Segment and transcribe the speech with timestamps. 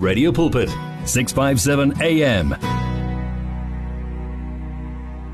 [0.00, 0.70] Radio Pulpit,
[1.04, 2.56] 657 AM.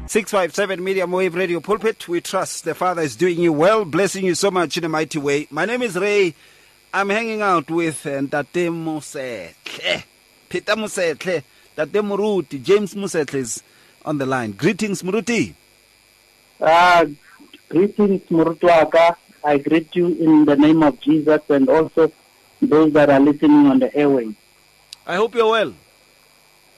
[0.08, 2.08] 657 Medium Wave Radio Pulpit.
[2.08, 5.20] We trust the Father is doing you well, blessing you so much in a mighty
[5.20, 5.46] way.
[5.52, 6.34] My name is Ray.
[6.92, 10.02] I'm hanging out with uh, Ntate Mosehle,
[10.48, 11.44] Peter Mosehle,
[11.76, 13.62] Tate Muruti, James Mosehle is
[14.04, 14.50] on the line.
[14.50, 15.54] Greetings, Muruti.
[16.60, 17.06] Uh,
[17.68, 19.14] greetings, Murutuaka.
[19.44, 22.10] I greet you in the name of Jesus and also
[22.60, 24.34] those that are listening on the airways.
[25.06, 25.74] I hope you're well.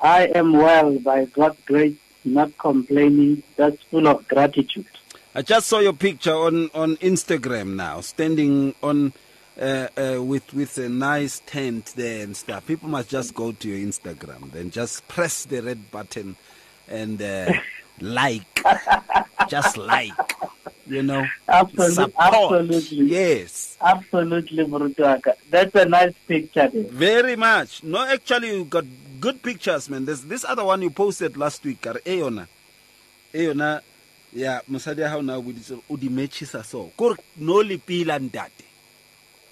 [0.00, 4.87] I am well by God's grace, not complaining, just full of gratitude.
[5.34, 9.12] I just saw your picture on, on Instagram now, standing on
[9.60, 12.66] uh, uh, with with a nice tent there and stuff.
[12.66, 16.37] People must just go to your Instagram, then just press the red button
[16.88, 17.52] and uh,
[18.01, 18.65] like,
[19.48, 20.12] just like,
[20.88, 22.34] you know, Absolutely, support.
[22.34, 23.06] absolutely.
[23.10, 25.34] Yes, Absolutely, Murutuaka.
[25.51, 26.84] That's a nice picture there.
[26.84, 27.83] very much.
[27.84, 28.84] No, actually, you got
[29.20, 30.05] good pictures, man.
[30.05, 32.46] There's this other one you posted last week, kare e yona,
[33.32, 33.80] e yona,
[34.32, 36.90] ya mosadi ya hao na o boditse o di matchisa so.
[36.96, 38.65] Kore no le pila ntate.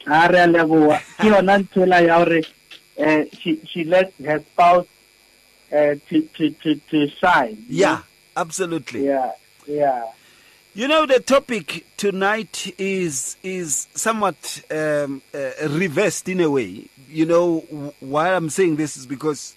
[0.06, 2.42] a re a leboa ke yona nthwela ya gore
[3.40, 4.86] she, she let her spouse
[5.72, 7.64] uh, to, to, to, to shine.
[7.68, 8.02] Yeah,
[8.36, 9.06] absolutely.
[9.06, 9.32] Yeah,
[9.66, 10.04] yeah.
[10.76, 16.84] You know, the topic tonight is is somewhat um, uh, reversed in a way.
[17.08, 17.60] You know,
[18.00, 19.54] why I'm saying this is because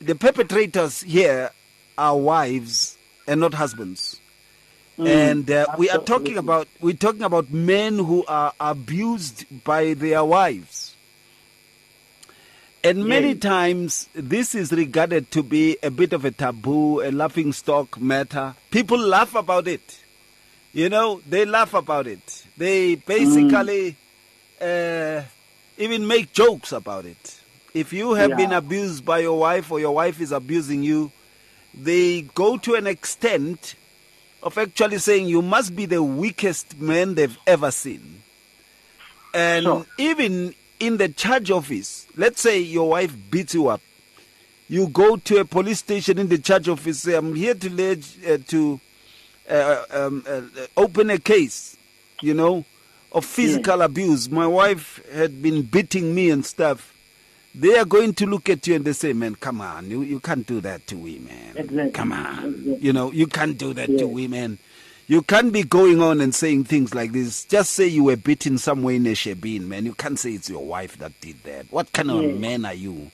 [0.00, 1.50] the perpetrators here
[1.98, 4.18] are wives and not husbands.
[4.96, 10.24] and uh, we are talking about we're talking about men who are abused by their
[10.24, 10.96] wives.
[12.82, 13.40] And many Yes.
[13.40, 18.54] times this is regarded to be a bit of a taboo, a laughing stock matter.
[18.70, 20.00] People laugh about it.
[20.74, 22.44] You know, they laugh about it.
[22.56, 23.96] They basically
[24.60, 25.22] uh,
[25.78, 27.40] even make jokes about it.
[27.72, 31.12] If you have been abused by your wife or your wife is abusing you,
[31.72, 33.76] they go to an extent
[34.42, 38.22] of actually saying you must be the weakest man they've ever seen.
[39.32, 39.86] And Sure.
[39.98, 43.80] even in the charge office, let's say your wife beats you up,
[44.68, 47.92] you go to a police station in the charge office, say, I'm here to
[48.28, 48.80] uh, to
[49.48, 51.76] uh, um, uh, uh, open a case,
[52.20, 52.64] you know,
[53.12, 54.30] of physical abuse.
[54.30, 56.92] My wife had been beating me and stuff.
[57.54, 60.18] They are going to look at you and they say, man, come on, you, you
[60.18, 61.52] can't do that to women.
[61.54, 61.90] Exactly.
[61.92, 62.44] Come on.
[62.44, 62.76] Exactly.
[62.78, 64.58] You know, you can't do that to women.
[65.06, 67.44] You can't be going on and saying things like this.
[67.44, 69.84] Just say you were beaten somewhere in a shebeen, man.
[69.84, 71.66] You can't say it's your wife that did that.
[71.70, 73.10] What kind of man are you?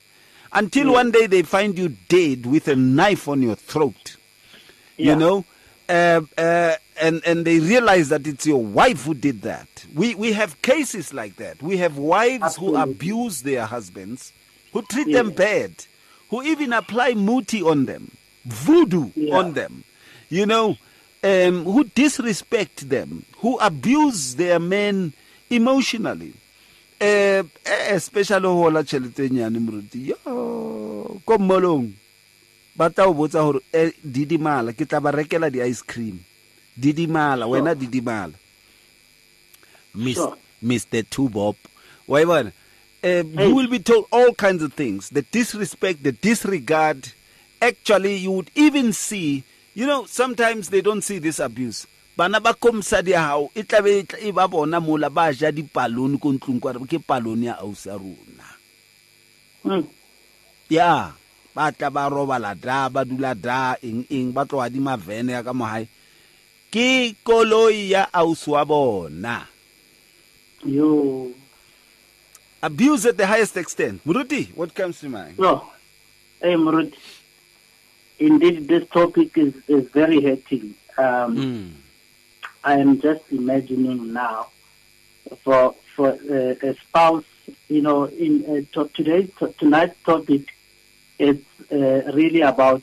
[0.53, 4.15] Until one day they find you dead with a knife on your throat
[5.01, 5.45] you know
[5.91, 9.67] uh, uh, and and they realize that it's your wife who did that.
[9.93, 11.61] We we have cases like that.
[11.61, 14.31] We have wives who abuse their husbands
[14.73, 15.17] who treat Yeah.
[15.23, 15.71] them bad
[16.29, 18.09] who even apply muti on them
[18.45, 19.35] voodoo Yeah.
[19.37, 19.83] on them
[20.29, 20.77] you know
[21.23, 25.11] um, who disrespect them who abuse their men
[25.49, 26.33] emotionally.
[27.01, 27.43] Eh
[27.89, 30.07] especially ho la tšhelete e nyane moruti.
[30.07, 30.15] Yo
[31.25, 31.91] ko mmolong
[32.75, 36.19] ba tla o botsa gore eh, didimala ke tla ba rekela di-ice cream.
[36.77, 38.33] Didimala wena didimala.
[39.93, 40.37] Miss, Sure.
[40.63, 41.55] mr two bob
[42.07, 42.51] wa e bona?
[43.01, 43.23] Hey.
[43.23, 45.09] you will be told all kinds of things.
[45.09, 47.11] The disrespect the disregard.
[47.61, 49.43] Actually you would even see
[49.73, 51.87] you know sometimes they don't see this abuse.
[52.17, 55.51] Bana ba ko mosadi ya gago e tlabe e e ba bona mola ba ja
[55.51, 58.47] dipalone ko ntlong kwa ke palone ya ausi rona.
[59.65, 59.85] Mm.
[60.69, 61.13] ya
[61.55, 65.43] ba tla ba robala da ba dula da eng eng ba tloga di mavene ya
[65.43, 65.53] ka
[66.71, 69.47] ke koloi ya ausi wa bona
[70.63, 71.33] You.
[72.61, 75.65] abuse at the highest extent moruti what comes to mind So,
[76.41, 76.93] hey, Murut,
[78.19, 80.75] indeed, this topic is, is very hurting.
[80.97, 81.71] Um, mm.
[82.63, 84.47] I am just imagining now
[85.43, 87.25] for for uh, a spouse,
[87.67, 90.53] you know, in uh, to, today's to, tonight's topic,
[91.21, 92.81] it's uh, really about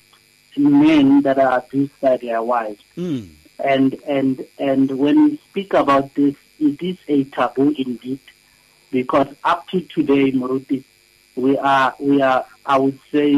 [0.56, 3.28] men that are abused by their wives, Mm.
[3.74, 8.20] and and and when we speak about this, it is a taboo indeed,
[8.90, 10.82] because up to today, Muruti,
[11.36, 13.28] we are we are I would say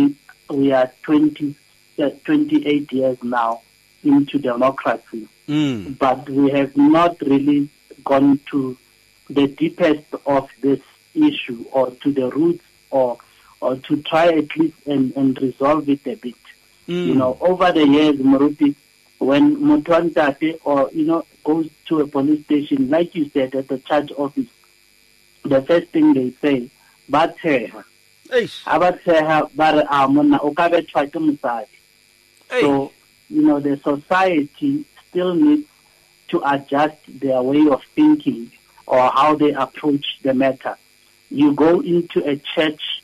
[0.48, 1.54] we are 20,
[1.98, 3.60] uh, 28 years now
[4.02, 5.98] into democracy Mm.
[5.98, 7.68] but we have not really
[8.04, 8.76] gone to
[9.28, 10.80] the deepest of this
[11.14, 13.18] issue or to the roots or
[13.60, 16.34] or to try at least and, and resolve it a bit.
[16.88, 17.06] Mm.
[17.06, 18.74] You know, over the years, Moruti,
[19.18, 23.78] when Mutwantate or, you know, goes to a police station, like you said, at the
[23.78, 24.46] charge office,
[25.44, 26.68] the first thing they say,
[27.08, 27.84] but her,
[28.30, 28.62] Eish.
[28.66, 31.66] a ba tshega ba re a monna o ka betšhwa ke mosadi
[32.48, 32.60] Hey.
[32.60, 32.92] so
[33.28, 35.66] you know the society still needs
[36.28, 38.50] to adjust their way of thinking
[38.86, 40.76] or how they approach the matter
[41.30, 42.99] you go into a church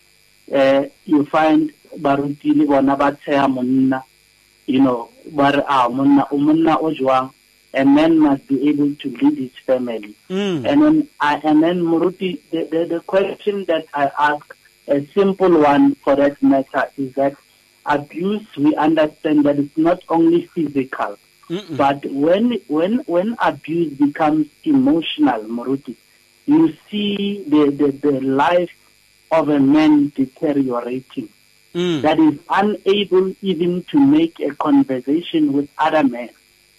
[0.53, 4.03] uh, you find baruti le bona ba tsheya monna
[4.67, 7.31] you know ba re a monna o monna o jwang
[7.75, 10.65] a man must be able to lead his family Mm.
[10.67, 14.57] and then I, and then Muruti, the, the, the question that I ask,
[14.89, 17.37] a simple one for that matter, is that
[17.85, 18.47] abuse.
[18.57, 21.17] We understand that it's not only physical,
[21.49, 21.77] Mm-mm.
[21.77, 25.95] but when when when abuse becomes emotional, Muruti,
[26.47, 28.71] you see the, the, the life
[29.31, 31.28] of a man deteriorating.
[31.75, 32.02] Mm.
[32.02, 36.31] That is unable even to make a conversation with other men.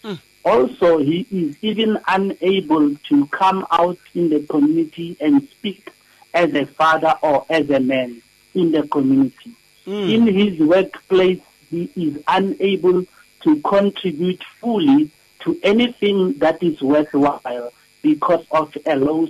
[0.03, 0.19] Mm.
[0.44, 5.91] Also, he is even unable to come out in the community and speak
[6.33, 8.21] as a father or as a man
[8.55, 9.51] in the community.
[9.85, 10.13] Mm.
[10.13, 13.05] In his workplace, he is unable
[13.41, 15.11] to contribute fully
[15.41, 17.71] to anything that is worthwhile
[18.01, 19.27] because of a low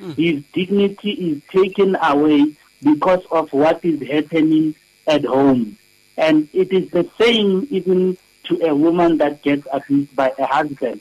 [0.00, 0.24] self-esteem.
[0.34, 2.52] His dignity is taken away
[2.82, 4.74] because of what is happening
[5.06, 5.76] at home.
[6.16, 11.00] And it is the same even to a woman that gets abused by a husband.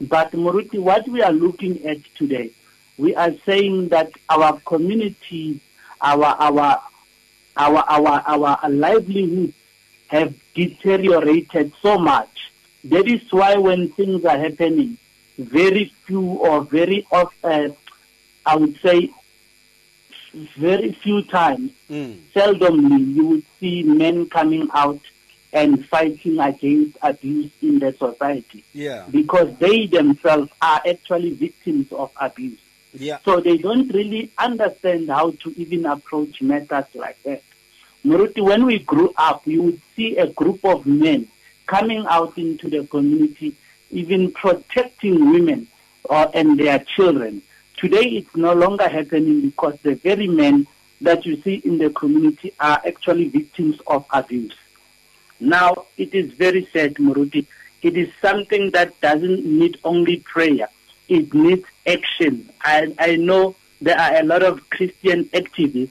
[0.00, 2.50] But Moruti, what we are looking at today,
[2.98, 5.60] we are saying that our community,
[6.00, 6.80] our our
[7.56, 9.52] our our our livelihood
[10.08, 12.50] have deteriorated so much.
[12.84, 14.96] That is why when things are happening,
[15.38, 17.74] very few or very often, uh,
[18.50, 19.10] I would say,
[20.56, 22.16] very few times, Mm.
[22.34, 25.00] seldomly you would see men coming out
[25.52, 29.04] and fighting against abuse in the society Yeah.
[29.10, 32.58] because they themselves are actually victims of abuse.
[32.96, 33.18] Yeah.
[33.24, 37.42] So they don't really understand how to even approach matters like that.
[38.04, 41.26] Muruti, when we grew up, you would see a group of men
[41.66, 43.54] coming out into the community,
[43.90, 45.66] even protecting women
[46.04, 47.42] or, and their children.
[47.80, 50.66] Today, it's no longer happening because the very men
[51.00, 54.54] that you see in the community are actually victims of abuse.
[55.40, 57.46] Now, it is very sad, Muruti.
[57.80, 60.68] It is something that doesn't need only prayer.
[61.08, 62.50] It needs action.
[62.60, 65.88] I, I know there are a lot of Christian activists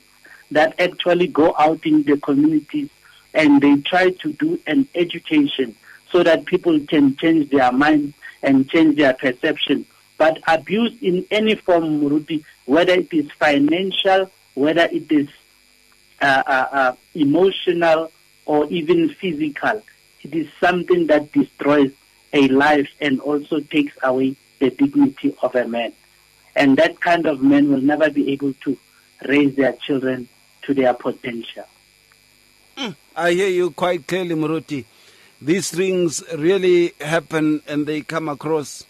[0.51, 2.89] that actually go out in the communities
[3.33, 5.75] and they try to do an education
[6.11, 8.13] so that people can change their minds
[8.43, 9.87] and change their perception.
[10.19, 15.29] But abuse in any form, Muruti, whether it is financial, whether it is
[16.21, 18.11] uh, uh, uh, emotional
[18.45, 19.81] or even physical.
[20.21, 21.93] It is something that destroys
[22.33, 25.93] a life and also takes away the dignity of a man.
[26.55, 28.77] And that kind of man will never be able to
[29.25, 30.27] raise their children
[30.63, 31.65] to their potential.
[33.15, 34.83] I hear you quite clearly, Muruti.
[35.41, 38.85] These things really happen and they come across.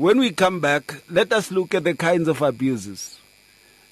[0.00, 3.20] When we come back, let us look at the kinds of abuses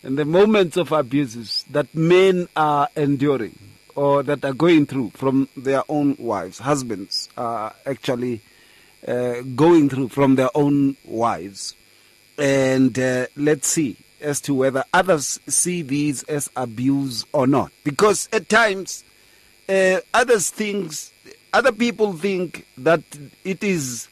[0.03, 3.59] and the moments of abuses that men are enduring
[3.95, 6.61] or that are going through from their own wives.
[6.61, 8.41] Husbands are actually
[9.07, 11.75] uh, going through from their own wives.
[12.39, 17.71] And uh, let's see as to whether others see these as abuse or not.
[17.85, 19.05] Because at times,
[19.69, 21.13] uh, others things,
[21.53, 23.03] other people think that
[23.45, 24.09] it is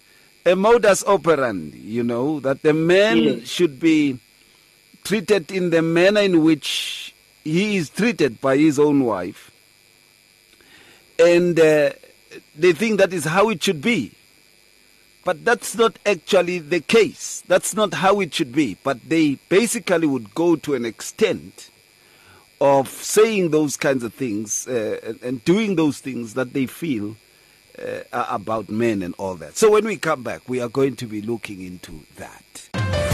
[0.47, 3.49] a modus operandi, you know, that the man Yes.
[3.49, 4.19] should be
[5.05, 9.51] treated in the manner in which he is treated by his own wife.
[11.19, 11.91] And uh,
[12.57, 14.13] they think that is how it should be.
[15.25, 17.43] But that's not actually the case.
[17.49, 18.77] That's not how it should be.
[18.85, 21.71] But they basically would go to an extent
[22.61, 27.17] of saying those kinds of things uh, and, and doing those things that they feel
[27.79, 29.57] uh, about men and all that.
[29.57, 32.43] So when we come back, we are going to be looking into that.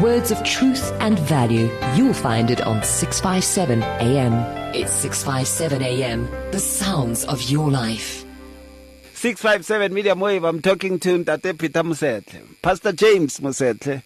[0.02, 1.70] Words of truth and value.
[1.94, 4.34] You'll find it on 657 AM.
[4.74, 6.28] It's 657 AM.
[6.52, 8.26] The sounds of your life.
[9.14, 10.44] 657 Medium Wave.
[10.44, 14.02] I'm talking to Ntate Peter Mosehle, Pastor James Mosehle.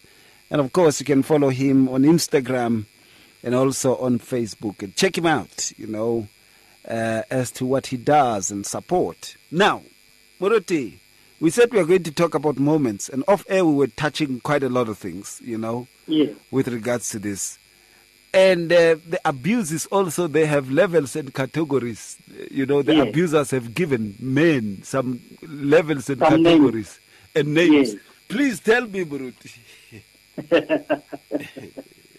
[0.49, 2.87] And of course, you can follow him on Instagram
[3.43, 4.81] and also on Facebook.
[4.83, 6.27] And check him out, you know,
[6.87, 9.35] uh, as to what he does and support.
[9.51, 9.83] Now,
[10.39, 10.97] Moruti,
[11.39, 14.39] we said we are going to talk about moments, and off air we were touching
[14.41, 16.35] quite a lot of things, you know, Yes.
[16.51, 17.57] with regards to this.
[18.33, 22.17] And uh, the abuses also, they have levels and categories.
[22.49, 26.47] You know, the abusers have given men some levels and Some names.
[26.59, 26.99] categories
[27.35, 27.95] and names.
[28.29, 29.51] Please tell me, Muruti.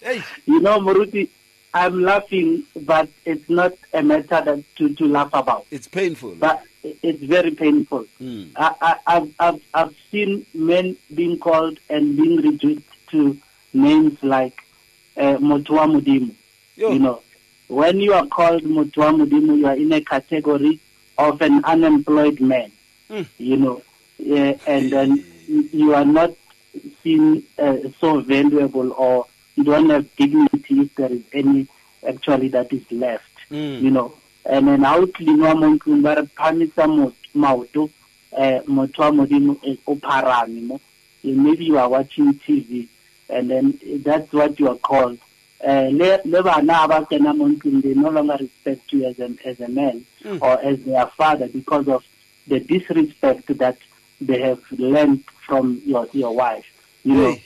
[0.03, 1.29] hey, You know, Maruti,
[1.75, 5.67] I'm laughing, but it's not a matter that to, to laugh about.
[5.71, 6.35] it's painful.
[6.35, 8.07] But it's very painful.
[8.21, 8.51] Mm.
[8.57, 13.39] I, I, I've, I've, I've seen men being called and being reduced to
[13.73, 14.63] names like
[15.17, 16.35] uh, Motua Mudimu.
[16.77, 16.93] Yo.
[16.93, 17.23] You know,
[17.69, 20.81] when you are called Motua Mudimu, you are in a category
[21.19, 22.71] of an unemployed man.
[23.09, 23.27] Mm.
[23.39, 23.83] You know,
[24.19, 26.33] yeah, and then you are not
[27.03, 31.67] seen uh, so valuable or you don't have dignity if there is any
[32.07, 33.25] actually that is left.
[33.51, 33.81] Mm.
[33.81, 37.91] You know, and then how cleanwa mo ntlong ba re phamisa maoto
[38.67, 39.57] motho wa modimo
[39.87, 40.81] o pharame mo
[41.25, 42.89] Eh, maybe you are watching tv
[43.29, 45.19] and then that's what you are called
[45.65, 49.69] uh, le bana ba mo ntlong they no longer respect you as a, as a
[49.69, 50.05] man
[50.41, 52.05] or as their father because of
[52.49, 53.79] the disrespect that
[54.21, 56.67] they have learned from your your wife
[57.05, 57.43] you know Hey.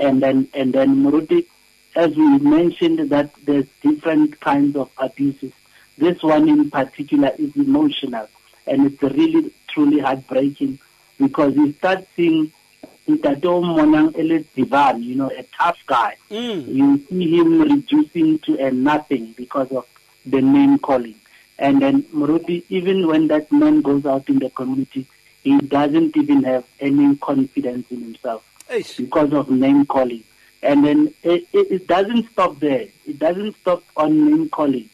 [0.00, 1.46] And then and then Muruti,
[1.94, 5.52] as we mentioned that there's different kinds of abuses.
[5.98, 8.26] This one in particular is emotional,
[8.66, 10.78] and it's really truly heartbreaking
[11.18, 12.50] because you start seeing
[13.06, 16.16] Ntato Monang Ele Divan, you know, a tough guy.
[16.30, 16.74] Mm.
[16.74, 19.86] You see him reducing to a nothing because of
[20.24, 21.16] the name calling.
[21.58, 25.06] And then Muruti, even when that man goes out in the community,
[25.42, 28.84] he doesn't even have any confidence in himself Hey.
[28.98, 30.22] because of name calling.
[30.62, 32.86] And then it, it, it doesn't stop there.
[33.06, 34.88] It doesn't stop on name calling.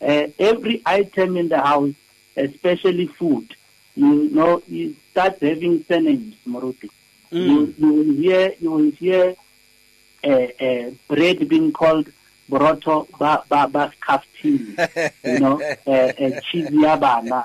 [0.00, 1.92] Uh, every item in the house,
[2.36, 3.54] especially food,
[3.96, 6.88] you know, you start having surnames, Maruti.
[7.30, 9.34] You, you will hear, you will hear
[10.24, 12.08] uh, uh, bread being called
[12.48, 13.92] broto ba ba ba
[14.42, 17.44] you know, uh, uh, cheese yabana,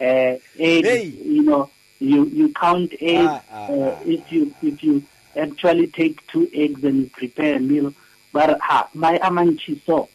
[0.00, 1.68] uh, egg, you know,
[1.98, 3.28] you you count eggs.
[3.28, 4.02] Ah, ah, uh, ah.
[4.06, 5.02] if you if you
[5.38, 7.94] actually take two eggs and you prepare a meal,
[8.32, 10.08] but ha my amanchi so,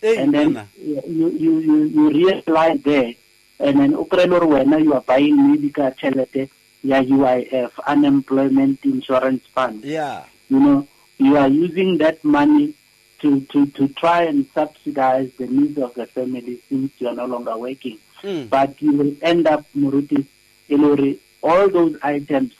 [0.00, 3.14] Hey, and then you you you you realize there,
[3.60, 6.48] and then ukrelo wena you are buying maybe ka chelete
[6.84, 10.24] ya UIF unemployment insurance fund Yeah.
[10.48, 10.86] you know,
[11.18, 12.74] you are using that money
[13.20, 17.24] to, to, to try and subsidize the needs of the family since you are no
[17.26, 17.98] longer working.
[18.22, 18.48] Mm.
[18.50, 20.26] But you will end up, Muruti,
[20.68, 22.52] Ilori, all those items.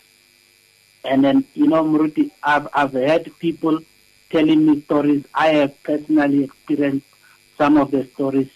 [1.06, 3.80] And then, you know, Muruti, I've, I've heard people
[4.30, 5.24] telling me stories.
[5.34, 7.06] I have personally experienced
[7.56, 8.48] some of the stories.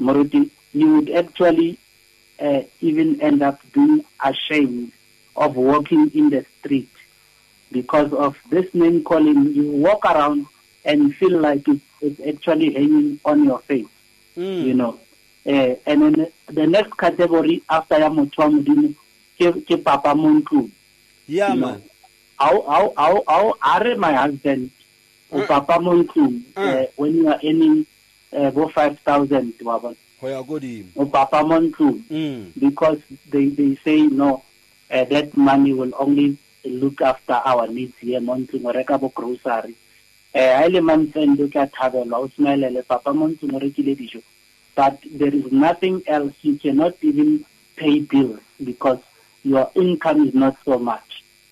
[0.00, 1.78] Muruti, you would actually
[2.40, 4.92] uh, even end up being ashamed
[5.36, 6.88] of walking in the street
[7.72, 9.52] because of this name calling.
[9.54, 10.46] You walk around
[10.84, 13.86] and feel like it's, it's actually hanging on your face,
[14.36, 14.62] Mm.
[14.64, 15.00] you know.
[15.44, 18.94] Uh, and then the next category after ya motho wa modimo
[19.38, 20.70] ke ke papa ntlong.
[21.28, 21.82] Yeah, man.
[22.38, 24.70] How how how how are my husband
[25.30, 27.84] o papa mo ntlong uh, when you are earning
[28.32, 29.96] uh, go 5000 wa bona.
[30.20, 30.42] Ho ya
[31.04, 32.52] papa mo ntlong Mm.
[32.58, 32.98] because
[33.30, 34.42] they, they say no,
[34.90, 39.12] uh, that money will only look after our needs here mo ntlong o reka bo
[39.12, 39.74] grocery.
[40.34, 44.22] Ha ile monthend o ka thabelwa o smilele papa mo ntlong o rekile dijo.
[44.74, 47.44] But there is nothing else you cannot even
[47.76, 49.00] pay bills because
[49.44, 51.07] your income is not so much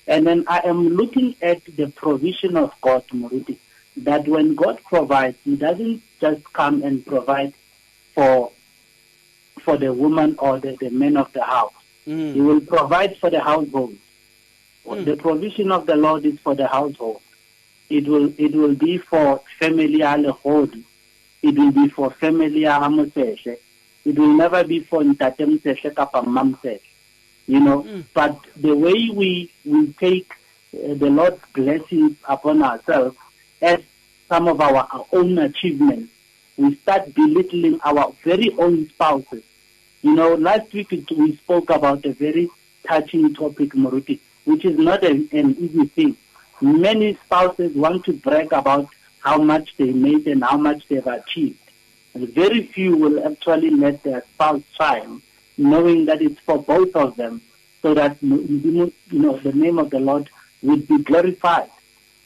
[0.07, 3.57] and then i am looking at the provision of god Muruti,
[3.97, 7.53] that when god provides he doesn't just come and provide
[8.15, 8.51] for
[9.61, 11.73] for the woman or the, the man of the house.
[12.05, 12.45] He Mm.
[12.47, 13.97] will provide for the household.
[14.85, 17.21] The provision of the Lord is for the household.
[17.91, 20.85] It will it will be for family alehodi.
[21.43, 23.57] It will be for family amoseshe.
[24.05, 26.86] It will never be for ntate moseshe kapa mamseshe.
[27.47, 30.33] You know, but the way we we take
[30.75, 33.17] uh, the Lord's blessings upon ourselves
[33.63, 33.81] as
[34.29, 36.13] some of our own achievements
[36.57, 39.43] we start belittling our very own spouses.
[40.03, 42.49] You know, last week we spoke about a very
[42.89, 46.17] touching topic, Moruti, which is not an, an easy thing.
[46.61, 48.89] Many spouses want to brag about
[49.21, 51.59] how much they made and how much they've achieved.
[52.15, 55.21] And very few will actually let their spouse shine,
[55.59, 57.41] knowing that it's for both of them,
[57.83, 60.29] so that you know the name of the Lord
[60.63, 61.71] would be glorified.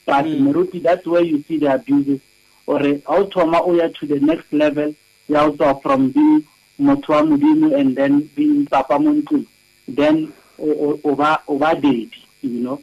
[0.06, 0.40] But mm.
[0.40, 2.20] Maruti, that's where you see the abuses.
[2.66, 4.94] Or automa oya to the next level,
[5.28, 6.44] they also from being
[6.80, 9.46] motwa mudinu and then being papa muntu,
[9.88, 12.10] then over over daddy,
[12.42, 12.82] you know,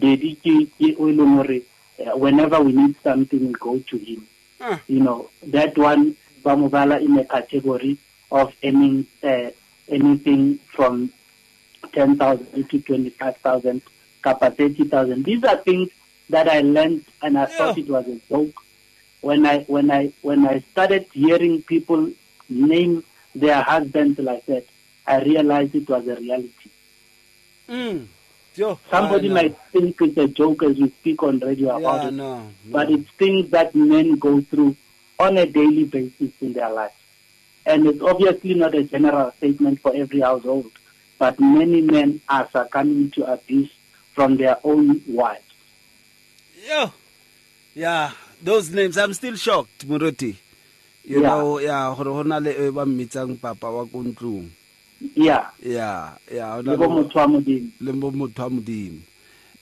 [0.00, 0.96] ki
[1.96, 4.26] uh, whenever we need something, we go to him.
[4.88, 7.96] You know, that one Bamubala in a category
[8.30, 9.50] of earning uh,
[9.88, 11.10] anything from
[11.92, 13.82] 10,000 to 25,000,
[14.22, 15.24] kappa 30,000.
[15.24, 15.90] These are things
[16.30, 17.46] that I learned and I yeah.
[17.46, 18.54] thought it was a joke.
[19.20, 22.10] When I, when, I, when I started hearing people
[22.48, 24.66] name their husbands like that,
[25.06, 26.70] I realized it was a reality.
[27.68, 28.06] Mm.
[28.88, 32.50] Somebody might think it's a joke as we speak on radio about it, no, no.
[32.66, 34.76] but it's things that men go through
[35.18, 36.92] on a daily basis in their life.
[37.66, 40.70] And it's obviously not a general statement for every household,
[41.18, 43.70] but many men are succumbing to abuse
[44.12, 45.40] from their own wives.
[46.66, 46.90] Yeah,
[47.74, 48.10] yeah,
[48.42, 50.36] those names, I'm still shocked, Muruti.
[51.04, 51.28] You Yeah.
[51.28, 54.48] know, yeah, gore go na le e ba mmitsang papa wa ko ntlong.
[55.14, 55.50] Yeah.
[55.60, 57.70] Yeah, yeah, Le bo le- motho wa Modimo.
[57.80, 59.00] le bo motho wa modimo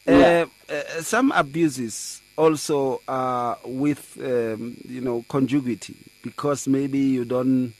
[0.06, 0.46] Yeah.
[0.68, 7.72] Uh, uh, some abuses also are with um, you know conjugacy because maybe you don't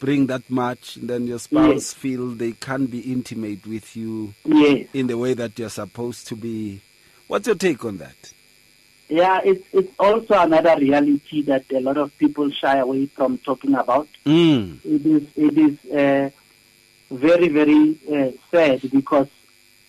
[0.00, 1.92] bring that much then your spouse Yes.
[1.94, 4.86] feel they can't be intimate with you Yes.
[4.94, 6.80] in the way that you're supposed to be
[7.26, 8.16] what's your take on that
[9.08, 13.74] Yeah, it's it's also another reality that a lot of people shy away from talking
[13.74, 14.06] about.
[14.26, 14.76] mm.
[14.84, 16.28] It is it is uh,
[17.10, 19.28] very very uh, sad because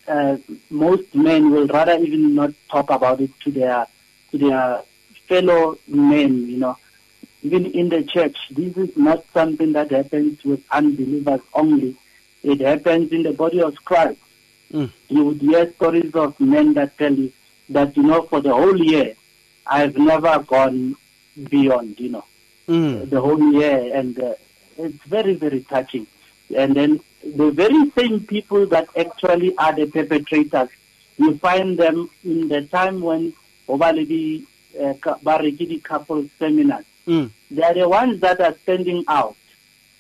[0.08, 0.38] uh,
[0.70, 3.88] most men will rather even not talk about it to their
[4.32, 4.82] to their
[5.28, 6.48] fellow men.
[6.50, 6.78] You know,
[7.44, 11.96] even in the church, this is not something that happens with unbelievers only.
[12.44, 14.20] It happens in the body of Christ.
[14.74, 14.92] Mm.
[15.10, 17.32] You would hear stories of men that tell you
[17.70, 19.16] that you know for the whole year
[19.66, 20.96] I've never gone
[21.50, 22.00] beyond.
[22.00, 22.26] You know
[22.68, 23.10] Mm.
[23.10, 24.34] the whole year, and uh,
[24.78, 26.06] it's very, very touching.
[26.56, 30.70] And then the very same people that actually are the perpetrators,
[31.18, 33.34] you find them in the time when
[33.68, 34.44] Obalidi
[34.80, 36.86] uh, Barikidi couple seminars.
[37.10, 37.30] Mm.
[37.50, 39.36] They are the ones that are standing out,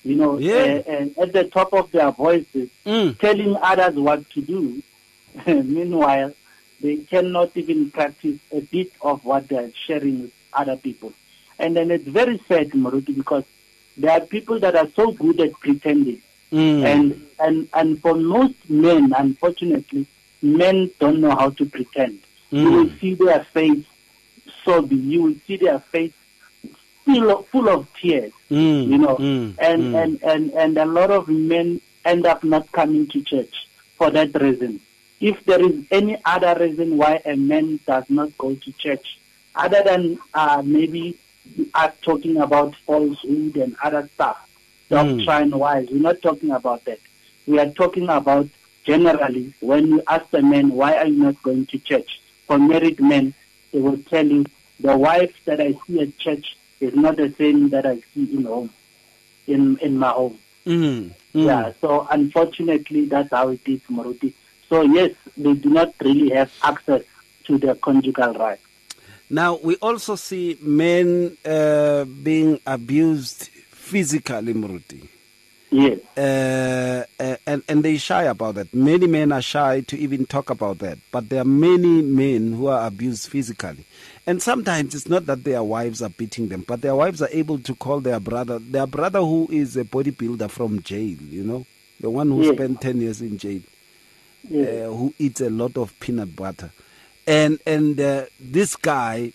[0.04, 0.82] you know, Yeah.
[0.88, 3.18] uh, and at the top of their voices, Mm.
[3.20, 4.82] telling others what to do.
[5.48, 6.34] Meanwhile,
[6.82, 11.14] they cannot even practice a bit of what they are sharing with other people.
[11.58, 13.44] And then it's very sad, Maruti, because
[13.98, 16.22] there are people that are so good at pretending.
[16.54, 16.84] Mm.
[16.92, 20.06] And, and, and for most men, unfortunately,
[20.42, 22.20] men don't know how to pretend.
[22.52, 22.72] You Mm.
[22.74, 23.84] will see their face
[24.64, 25.04] sobbing.
[25.12, 26.14] You will see their face
[27.06, 28.88] full of, full of tears Mm.
[28.88, 29.56] you know, Mm.
[29.60, 30.04] and, Mm.
[30.04, 34.34] and, and, and a lot of men end up not coming to church for that
[34.42, 34.80] reason.
[35.20, 39.20] If there is any other reason why a man does not go to church,
[39.56, 41.16] other than uh, maybe
[41.74, 44.38] us talking about falsehood and other stuff,
[44.90, 45.26] Mm.
[45.26, 47.00] doctrine wise, we're not talking about that.
[47.46, 48.48] We are talking about
[48.86, 52.20] generally when you ask a man, why are you not going to church?
[52.48, 53.36] For married men,
[53.72, 54.46] they will tell you,
[54.80, 58.46] the wife that I see at church is not the same that I see in
[58.46, 58.70] home,
[59.48, 60.40] in, in my home.
[60.66, 61.12] Mm.
[61.34, 61.46] Mm.
[61.46, 64.34] Yeah, so unfortunately, that's how it is, Moruti.
[64.68, 67.04] So yes, they do not really have access
[67.46, 68.62] to their conjugal rights.
[69.30, 75.08] Now, we also see men uh, being abused physically, Muruti.
[75.72, 78.74] Yes, Uh, uh, and, and they shy about that.
[78.74, 80.98] Many men are shy to even talk about that.
[81.12, 83.86] But there are many men who are abused physically.
[84.28, 87.60] And sometimes it's not that their wives are beating them, but their wives are able
[87.60, 91.66] to call their brother, their brother who is a bodybuilder from jail, you know,
[92.02, 92.54] the one who Yes.
[92.54, 93.62] spent 10 years in jail
[94.50, 96.72] yes, uh, who eats a lot of peanut butter,
[97.28, 99.32] and and uh, this guy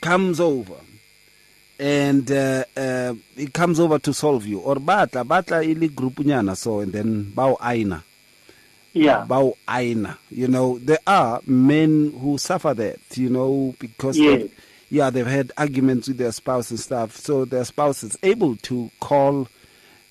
[0.00, 0.76] comes over,
[1.78, 4.60] and uh, uh, he comes over to solve you.
[4.60, 8.02] Or batla batla ili group nyana so and then bao aina.
[8.92, 10.18] Yeah, bao aina.
[10.30, 14.38] You know there are men who suffer that you know because Yes.
[14.42, 14.50] they've-
[14.90, 17.16] yeah they've had arguments with their spouse and stuff.
[17.16, 19.48] So their spouse is able to call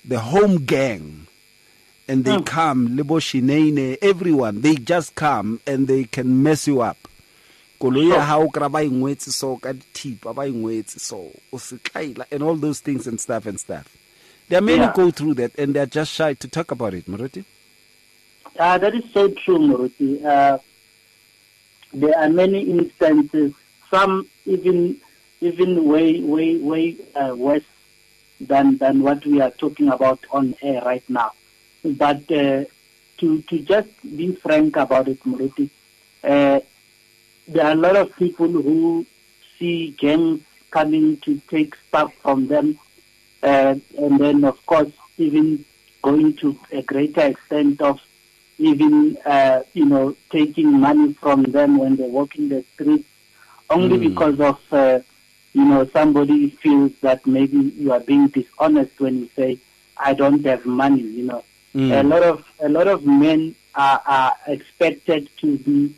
[0.04, 1.26] the home gang
[2.06, 2.44] and they Mm.
[2.44, 6.98] come lebo shinene everyone they just come and they can mess you up
[7.84, 11.60] koloi ya hao kra ba ingwetse so ka dithipa ba ingwetse so o
[12.30, 13.86] and all those things and stuff and stuff
[14.48, 14.92] there are many Yeah.
[14.96, 17.44] go through that and they're just shy to talk about it Moruti
[18.58, 20.24] Uh, that is so true, Muruti.
[20.24, 20.58] Uh,
[21.92, 23.52] there are many instances,
[23.90, 24.96] some even
[25.40, 27.64] even way way way uh, worse
[28.40, 31.32] than than what we are talking about on air right now.
[31.84, 32.64] But uh,
[33.18, 35.68] to to just be frank about it, Muruti,
[36.22, 36.60] uh,
[37.48, 39.06] there are a lot of people who
[39.58, 42.78] see gangs coming to take stuff from them,
[43.42, 45.64] uh, and then of course even
[46.02, 48.00] going to a greater extent of
[48.58, 53.08] even uh, you know taking money from them when they walk in the streets,
[53.70, 54.98] only because of uh,
[55.52, 59.58] you know somebody feels that maybe you are being dishonest when you say
[59.96, 61.02] I don't have money.
[61.02, 61.44] You know,
[61.92, 65.94] a lot of a lot of men are, are expected to be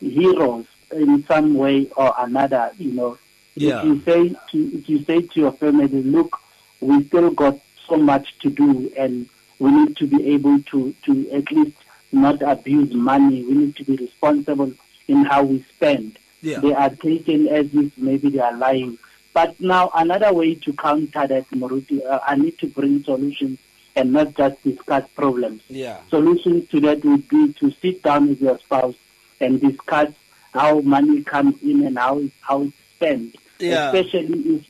[0.00, 2.70] heroes in some way or another.
[2.78, 3.18] You know,
[3.54, 3.78] Yeah.
[3.80, 6.38] if you say to if you say to your family, look,
[6.80, 9.26] we still got so much to do and
[9.58, 11.76] we need to be able to, to at least
[12.12, 13.42] not abuse money.
[13.44, 14.72] We need to be responsible
[15.08, 16.18] in how we spend.
[16.42, 16.60] Yeah.
[16.60, 18.98] They are taken as if maybe they are lying.
[19.34, 23.58] But now another way to counter that, Moruti, uh, I need to bring solutions
[23.94, 25.62] and not just discuss problems.
[25.68, 28.94] yeah Solutions to that would be to sit down with your spouse
[29.40, 30.08] and discuss
[30.52, 33.36] how money comes in and how it- how it's spent.
[33.58, 33.92] Yeah.
[33.92, 34.62] Especially if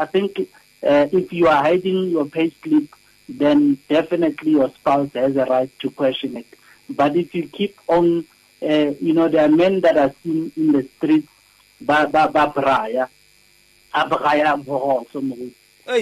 [0.00, 0.38] I think
[0.82, 2.88] uh, if you are hiding your pay slip,
[3.28, 6.46] then definitely your spouse has a right to question it.
[6.88, 8.24] But if you keep on,
[8.62, 11.28] uh, you know, there are men that are seen in the streets,
[11.80, 13.08] ba ba ba braya,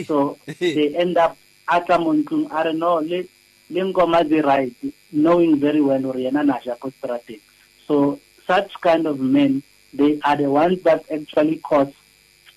[0.04, 0.38] so
[0.74, 1.36] they end up
[1.68, 3.24] ata mo ntlong a re no le
[3.70, 4.72] le nkoma di right
[5.12, 7.40] knowing very well gore yena na ja ko strateng
[7.88, 11.92] so such kind of men they are the ones that actually cause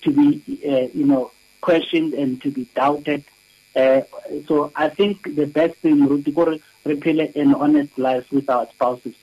[0.02, 3.24] to be uh, you know questioned and to be doubted
[3.76, 4.00] uh,
[4.46, 8.66] so i think the best thing Ruti, kore re phele an honest life with our
[8.70, 9.14] spouses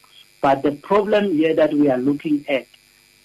[0.41, 2.67] but the problem here that we are looking at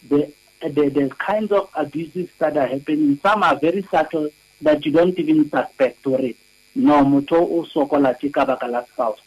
[0.09, 3.19] the, the the kinds of abuses that are happening.
[3.23, 4.31] Some are very subtle
[4.63, 6.37] that you don't even suspect or it.
[6.75, 9.21] No, motho o sokola ke ka spouse.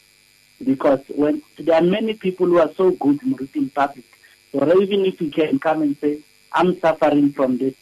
[0.64, 3.20] Because when there are many people who are so good
[3.56, 4.06] in public,
[4.54, 6.20] or even if you can come and say,
[6.52, 7.76] I'm suffering from this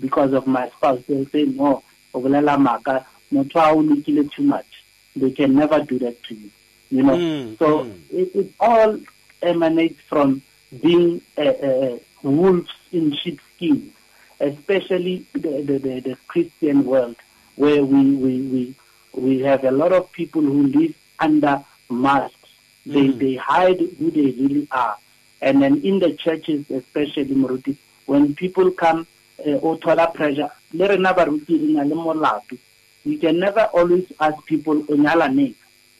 [0.00, 4.42] because of my spouse, they'll say, no, o bolela maaka, motho a o lekile too
[4.42, 4.66] much.
[5.14, 6.50] They can never do that to you.
[6.90, 7.94] You know, Mm, so mm.
[8.12, 8.98] it, it all
[9.42, 10.42] emanates from
[10.82, 13.92] being uh, uh, wolves in sheepskin,
[14.40, 17.16] especially the, the, the, the Christian world,
[17.56, 18.74] where we, we, we,
[19.14, 22.36] we have a lot of people who live under masks.
[22.84, 24.96] They, they hide who they really are.
[25.42, 29.06] And then in the churches, especially Moruti, when people come,
[29.40, 32.56] uh, o thola pressure, le rena baruti re na le molato.
[33.04, 35.54] We can never always ask people, o nyala neng?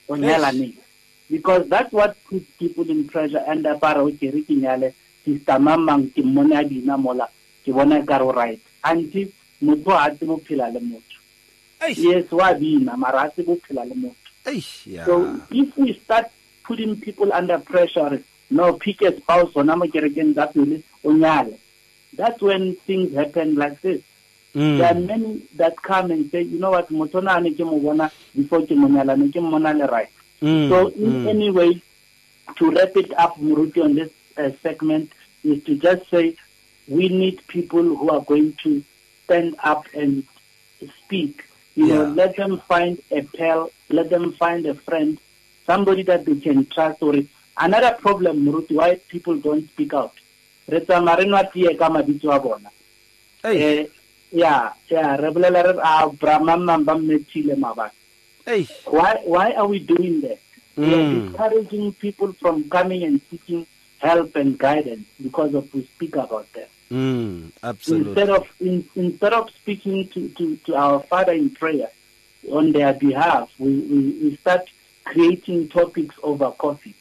[0.08, 0.52] O nyala
[1.30, 4.92] because that's what puts people in pressure and apara o ke re ke nyale
[5.24, 7.28] sister mamang ke mmone a dina mola
[7.64, 9.28] ke bona ka re o right until
[9.62, 10.10] motho a
[10.46, 11.18] phela le motho
[11.96, 14.25] yes wa bina mara a tsebo phela le motho
[14.86, 15.04] yeah.
[15.04, 16.26] so if we start
[16.64, 21.58] putting people under pressure no pick a spouse gona mo kerekeng ka pele o nyale
[22.16, 24.02] that's when things happen like this
[24.56, 24.78] Mm.
[24.78, 28.10] there are many that come and say you know what motho na ke mo bona
[28.34, 30.08] before ke mo nyala ne ke mmona le right
[30.42, 31.28] Mm, so in mm.
[31.28, 31.82] any way,
[32.56, 35.10] to wrap it up, Muruti, on this uh, segment,
[35.42, 36.36] is to just say
[36.88, 38.84] we need people who are going to
[39.24, 40.24] stand up and
[41.04, 41.44] speak.
[41.76, 45.18] You know, let them find a pal, let them find a friend,
[45.66, 47.02] somebody that they can trust.
[47.02, 47.14] Or
[47.58, 50.12] another problem, Muruti, why people don't speak out.
[50.68, 51.18] Re tsamaya
[51.54, 52.70] re ka mabitso a bona.
[53.44, 53.86] Eish, Eh,
[54.32, 57.92] yeah, yeah, re bolela re re, ah, bra mamang ba mmethile maabane.
[58.86, 60.38] Why why are we doing that?
[60.76, 61.12] We are Mm.
[61.30, 63.66] discouraging people from coming and seeking
[63.98, 66.68] help and guidance because of we speak about them.
[66.90, 68.10] Mm, absolutely.
[68.10, 71.88] Instead of in, instead of speaking to, to, to our Father in prayer
[72.50, 74.68] on their behalf, we, we, we start
[75.04, 76.94] creating topics over coffee.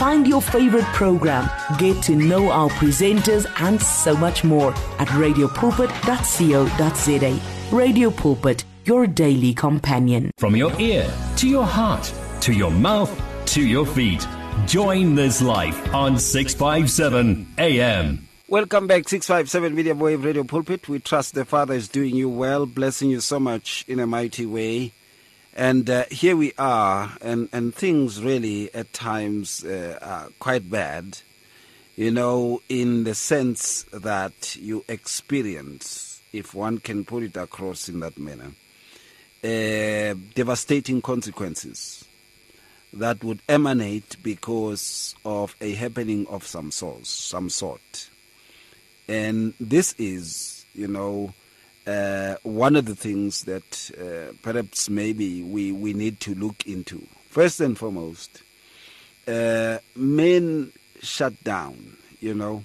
[0.00, 7.76] Find your favorite program, get to know our presenters, and so much more at radiopulpit.co.za.
[7.76, 10.30] Radio Pulpit, your daily companion.
[10.38, 12.10] From your ear to your heart
[12.40, 13.12] to your mouth
[13.48, 14.26] to your feet.
[14.64, 18.26] Join this life on 657 AM.
[18.48, 20.88] Welcome back, 657 Media Wave Radio Pulpit.
[20.88, 24.46] We trust the Father is doing you well, blessing you so much in a mighty
[24.46, 24.94] way.
[25.54, 31.18] And uh, here we are, and, and things really at times uh, are quite bad,
[31.96, 38.00] you know, in the sense that you experience, if one can put it across in
[38.00, 38.52] that manner,
[39.42, 42.04] uh, devastating consequences
[42.92, 48.08] that would emanate because of a happening of some sort, some sort.
[49.08, 51.34] And this is, you know,
[51.86, 57.06] uh, one of the things that uh, perhaps maybe we, we need to look into.
[57.28, 58.42] First and foremost,
[59.26, 62.64] uh, men shut down, you know,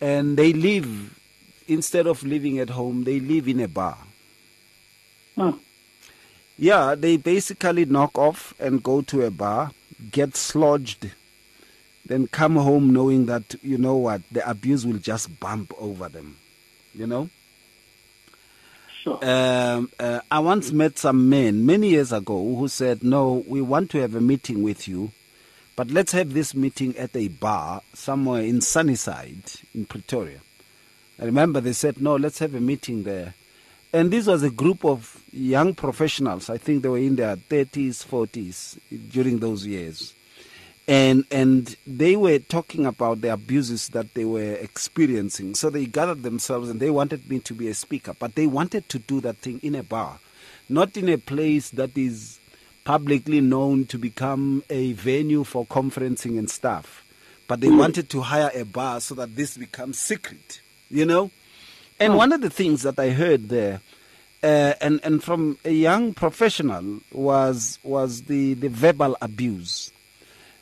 [0.00, 1.18] and they live,
[1.66, 3.98] instead of living at home, they live in a bar.
[5.34, 5.50] Hmm.
[6.58, 9.72] Yeah, they basically knock off and go to a bar,
[10.10, 11.10] get slodged,
[12.04, 16.36] then come home knowing that, you know what, the abuse will just bump over them,
[16.94, 17.30] you know?
[19.02, 19.18] Sure.
[19.24, 23.90] Um, uh, I once met some men many years ago who said, No, we want
[23.92, 25.12] to have a meeting with you,
[25.74, 29.42] but let's have this meeting at a bar somewhere in Sunnyside
[29.74, 30.40] in Pretoria.
[31.18, 33.32] I remember they said, No, let's have a meeting there.
[33.90, 36.50] And this was a group of young professionals.
[36.50, 38.78] I think they were in their 30s, 40s
[39.10, 40.12] during those years.
[40.90, 45.54] And, and they were talking about the abuses that they were experiencing.
[45.54, 48.12] So they gathered themselves and they wanted me to be a speaker.
[48.18, 50.18] But they wanted to do that thing in a bar,
[50.68, 52.40] not in a place that is
[52.82, 57.04] publicly known to become a venue for conferencing and stuff.
[57.46, 61.30] But they wanted to hire a bar so that this becomes secret, you know?
[62.00, 63.80] And one of the things that I heard there,
[64.42, 69.92] uh, and and from a young professional, was was the the verbal abuse,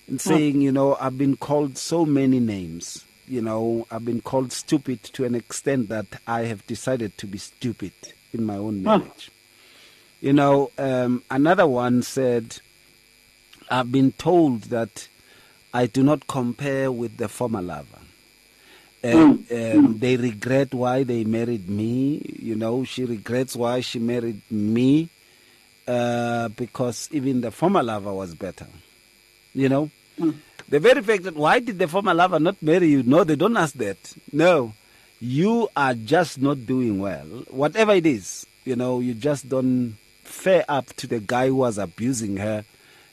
[0.08, 3.04] and saying, you know, I've been called so many names.
[3.26, 7.38] You know, I've been called stupid to an extent that I have decided to be
[7.38, 7.92] stupid
[8.32, 9.30] in my own marriage.
[10.20, 12.58] You know, um, another one said,
[13.70, 15.08] I've been told that
[15.74, 17.98] I do not compare with the former lover
[19.02, 22.20] and um, they regret why they married me.
[22.40, 25.08] You know, she regrets why she married me
[25.86, 28.66] uh, because even the former lover was better.
[29.58, 29.90] You know,
[30.68, 33.02] the very fact that why did the former lover not marry you?
[33.02, 33.98] No, they don't ask that.
[34.30, 34.72] No,
[35.18, 37.26] you are just not doing well.
[37.50, 41.76] Whatever it is, you know, you just don't fare up to the guy who was
[41.76, 42.64] abusing her.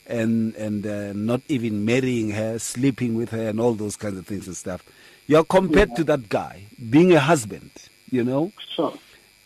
[0.06, 4.28] And and uh, not even marrying her, sleeping with her, and all those kinds of
[4.28, 4.86] things and stuff.
[5.26, 7.72] You're compared to that guy being a husband,
[8.12, 8.52] you know.
[8.76, 8.94] Sure.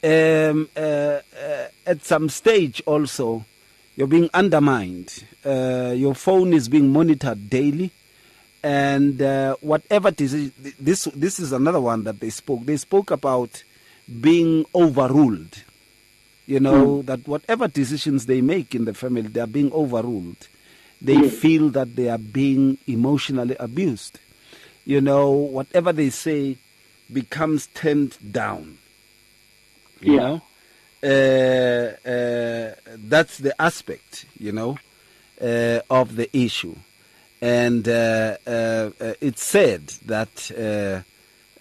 [0.03, 3.45] Um, uh, uh, at some stage, also,
[3.99, 5.25] you're being undermined.
[5.45, 7.91] Uh, your phone is being monitored daily,
[8.63, 12.63] and uh, whatever deci- this this is another one that they spoke.
[12.65, 13.63] They spoke about
[14.21, 15.63] being overruled.
[16.47, 20.47] You know that whatever decisions they make in the family, they are being overruled.
[21.01, 24.19] They feel that they are being emotionally abused
[24.85, 26.57] you know, whatever they say
[27.13, 28.79] becomes turned down.
[30.01, 30.19] You Yeah.
[30.19, 30.41] know,
[33.09, 34.77] that's the aspect, you know,
[35.41, 36.75] uh, of the issue,
[37.41, 41.01] and uh, uh, uh, it's said that uh,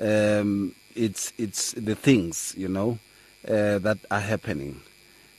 [0.03, 2.99] um, it's it's the things, you know,
[3.47, 4.81] uh, that are happening,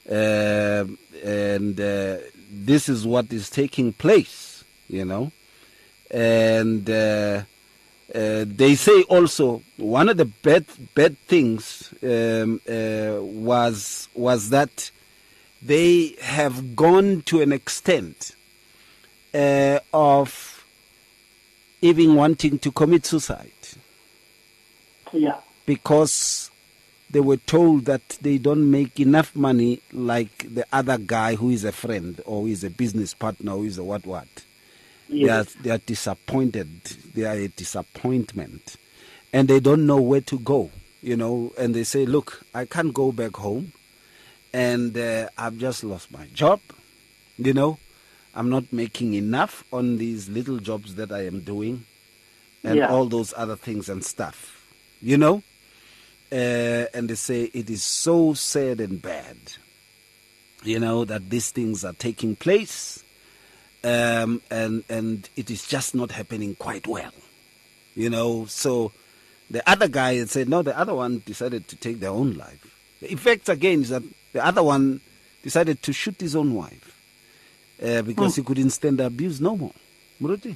[0.10, 2.18] Um and uh,
[2.50, 5.32] this is what is taking place, you know,
[6.12, 6.90] and.
[8.14, 14.90] Uh, they say also one of the bad bad things um, uh, was was that
[15.62, 18.36] they have gone to an extent
[19.34, 20.66] uh, of
[21.82, 23.52] even wanting to commit suicide
[25.14, 25.38] Yeah.
[25.68, 26.50] because
[27.12, 31.64] they were told that they don't make enough money like the other guy who is
[31.64, 34.28] a friend or who is a business partner or who is a what what.
[35.10, 36.70] They are, they are disappointed.
[37.16, 38.76] They are a disappointment.
[39.34, 40.72] and they don't know where to go,
[41.04, 43.74] you know, and they say, look, I can't go back home
[44.54, 46.60] and uh, I've just lost my job,
[47.38, 47.78] you know.
[48.34, 51.86] I'm not making enough on these little jobs that I am doing
[52.64, 52.90] and Yeah.
[52.92, 54.66] all those other things and stuff,
[55.02, 55.44] you know.
[56.32, 59.38] Uh, and they say it is so sad and bad,
[60.64, 63.04] you know, that these things are taking place
[63.84, 67.14] um, and, and it is just not happening quite well,
[67.96, 68.46] you know.
[68.46, 68.92] So
[69.50, 72.76] the other guy had said, no, the other one decided to take their own life.
[73.02, 75.02] The effect again is that the other one
[75.44, 76.96] decided to shoot his own wife
[77.84, 79.74] uh, because he couldn't stand the abuse no more.
[80.22, 80.56] Moruti?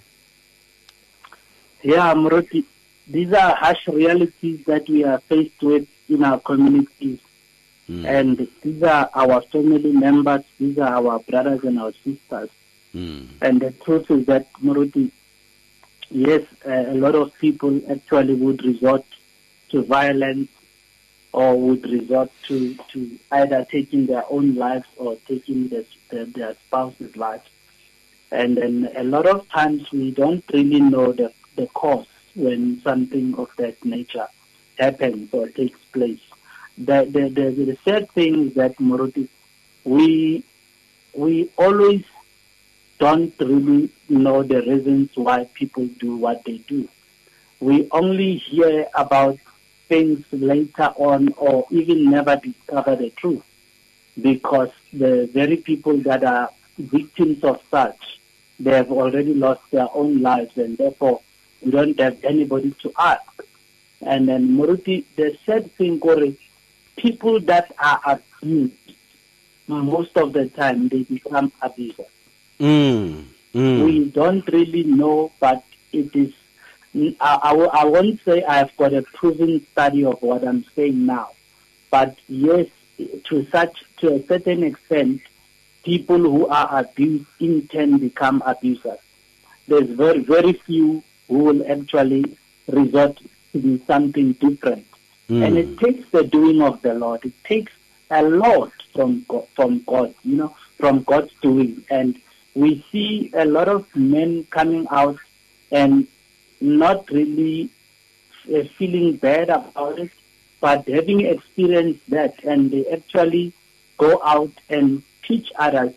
[1.81, 2.65] Yeah, Moruti,
[3.07, 7.19] these are harsh realities that we are faced with in our communities.
[7.87, 12.49] And these are our family members, these are our brothers and our sisters.
[12.93, 13.25] Hmm.
[13.41, 15.11] And the truth is that, Moruti,
[16.09, 19.03] yes, a lot of people actually would resort
[19.69, 20.49] to violence
[21.31, 26.53] or would resort to, to either taking their own lives or taking their, their, their
[26.53, 27.41] spouse's life.
[28.31, 33.35] And then a lot of times we don't really know the, the cause when something
[33.35, 34.27] of that nature
[34.77, 36.21] happens or takes place.
[36.77, 39.27] The, the, the, the sad thing is that, Moruti,
[39.83, 40.43] we,
[41.15, 42.03] we always
[43.03, 46.87] don't really know the reasons why people do what they do.
[47.59, 49.39] We only hear about
[49.89, 53.43] things later on or even never discover the truth
[54.21, 58.21] because the very people that are victims of such,
[58.57, 61.19] they have already lost their own lives and therefore
[61.61, 63.43] we don't have anybody to ask.
[64.01, 66.31] And then Moruti, the sad thing, Kore,
[66.95, 68.95] people that are abused,
[69.67, 69.85] hmm.
[69.87, 72.12] most of the time they become abusers.
[72.63, 73.25] Mm.
[73.53, 73.83] Mm.
[73.83, 76.33] We don't really know, but it is.
[77.19, 81.31] I, I, I won't say I've got a proven study of what I'm saying now,
[81.91, 82.67] but yes,
[83.25, 85.21] to such to a certain extent,
[85.83, 88.99] people who are abused in turn become abusers.
[89.67, 92.37] There's very very few who will actually
[92.69, 93.19] resort
[93.51, 94.85] to something different,
[95.27, 97.25] and it takes the doing of the Lord.
[97.25, 97.73] It takes
[98.09, 102.15] a lot from God, from God, you know, from God's doing, and
[102.55, 105.17] we see a lot of men coming out
[105.71, 106.07] and
[106.61, 107.69] not really
[108.53, 110.11] uh, feeling bad about it,
[110.61, 113.53] but having experienced that, and they actually
[113.97, 115.93] go out and teach others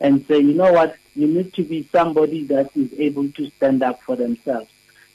[0.00, 3.82] and say, you know what, you need to be somebody that is able to stand
[3.82, 4.68] up for themselves.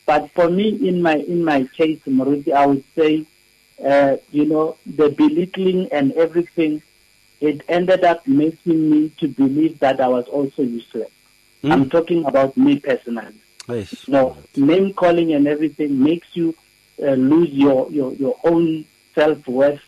[0.06, 3.26] But for me, in my in my case, Moruti, I would say,
[3.86, 6.82] uh, you know, the belittling and everything,
[7.42, 11.10] it ended up making me to believe that I was also useless.
[11.64, 13.36] I'm talking about me personally.
[14.08, 16.56] No, name calling and everything makes you
[17.02, 19.82] uh, lose your, your, your own self worth.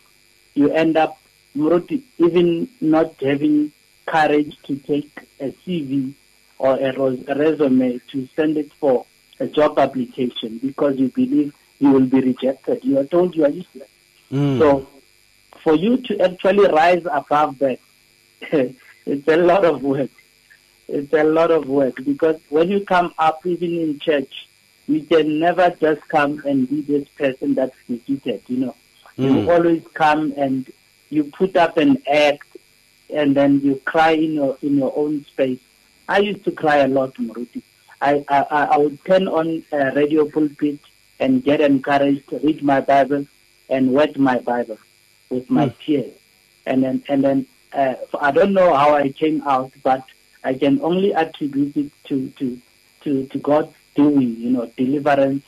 [0.55, 1.19] You end up
[1.55, 3.71] even not having
[4.05, 6.13] courage to take a CV
[6.57, 9.05] or a, a resume to send it for
[9.39, 12.83] a job application because you believe you will be rejected.
[12.83, 13.89] You are told you are useless.
[14.31, 14.57] Mm.
[14.57, 14.87] So,
[15.63, 17.79] for you to actually rise above that,
[18.41, 20.11] it's a lot of work.
[20.89, 24.47] It's a lot of work because when you come up, even in church,
[24.87, 28.43] you can never just come and be this person that's defeated.
[28.47, 28.75] You know,
[29.15, 29.49] you hmm.
[29.49, 30.69] always come and
[31.09, 32.57] you put up an act,
[33.09, 35.61] and then you cry in your in your own space.
[36.09, 37.61] I used to cry a lot, Moruti.
[38.01, 40.79] I I, I I would turn on a radio pulpit
[41.21, 43.25] and get encouraged, read my Bible,
[43.69, 44.77] and wet my Bible
[45.33, 46.13] with my tears.
[46.65, 50.05] And then, and then, uh, I don't know how I came out, but
[50.43, 52.61] I can only attribute it to, to,
[53.01, 55.43] to, to God's doing, you know, deliverance.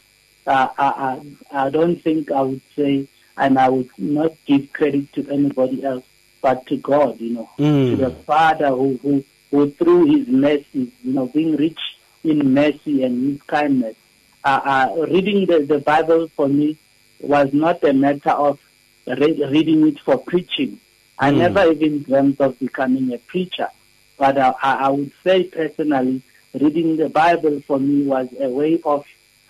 [0.45, 1.21] Uh, I,
[1.51, 5.83] I, I don't think I would say, and I would not give credit to anybody
[5.83, 6.05] else,
[6.41, 7.49] but to God, you know,
[7.91, 11.79] to the Father who, who, who through his mercy, you know, being rich
[12.23, 13.95] in mercy and his kindness,
[14.43, 16.77] uh, uh, reading the, the Bible for me
[17.19, 18.59] was not a matter of
[19.07, 20.79] re- reading it for preaching.
[21.17, 21.39] I hmm.
[21.39, 23.69] never even dreamt of becoming a preacher.
[24.17, 26.21] But I, I would say personally,
[26.53, 29.05] reading the Bible for me was a way of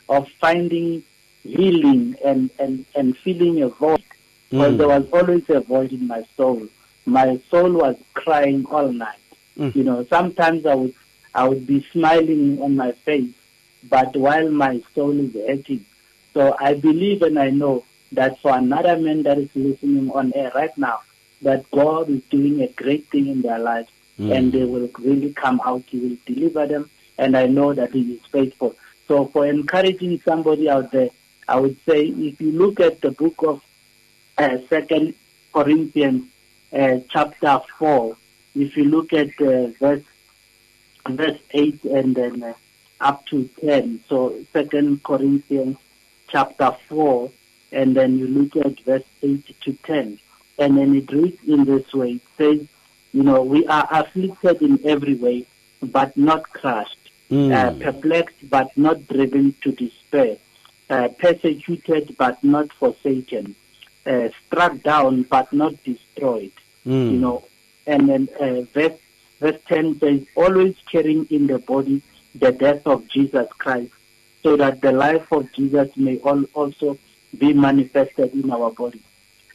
[0.07, 1.03] of finding
[1.43, 4.03] healing and, and, and feeling a void.
[4.49, 4.57] Hmm.
[4.57, 6.67] Because there was always a void in my soul.
[7.05, 9.17] My soul was crying all night.
[9.55, 9.69] Hmm.
[9.73, 10.93] You know, sometimes I would
[11.33, 13.33] I would be smiling on my face,
[13.89, 15.85] but while my soul is hurting.
[16.33, 20.51] So I believe and I know that for another man that is listening on air
[20.55, 21.01] right now,
[21.41, 25.61] that God is doing a great thing in their lives and they will really come
[25.65, 25.83] out.
[25.87, 28.75] He will deliver them and I know that He is faithful.
[29.07, 31.09] So for encouraging somebody out there,
[31.47, 33.61] I would say if you look at the book of
[34.37, 35.13] uh, Second
[35.53, 36.25] Corinthians,
[36.73, 38.17] uh, chapter four,
[38.55, 40.03] if you look at uh, verse
[41.07, 42.53] verse eight and then uh,
[42.99, 45.77] up to ten, so Second Corinthians
[46.29, 47.31] chapter four,
[47.71, 50.19] and then you look at verse eight to ten,
[50.57, 52.67] and then it reads in this way: it says,
[53.13, 55.45] you know, we are afflicted in every way,
[55.81, 56.97] but not crushed,
[57.31, 57.51] Mm.
[57.51, 60.37] uh, perplexed, but not driven to despair,
[60.91, 63.55] uh, persecuted, but not forsaken,
[64.05, 66.51] uh, struck down, but not destroyed.
[66.85, 67.11] Mm.
[67.13, 67.43] You know,
[67.87, 68.99] and then uh, verse
[69.39, 72.01] verse ten says, always carrying in the body
[72.35, 73.91] the death of Jesus Christ,
[74.43, 76.97] so that the life of Jesus may al- also
[77.39, 79.01] be manifested in our body.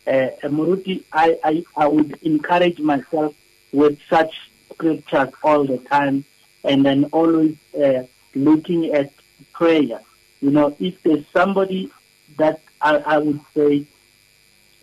[0.07, 3.35] Uh, Moruti, I, I, I would encourage myself
[3.73, 6.25] with such scriptures all the time
[6.65, 8.05] and then always uh,
[8.35, 9.13] looking at
[9.53, 10.01] prayer.
[10.41, 11.91] You know, if there's somebody
[12.39, 13.85] that I, I would say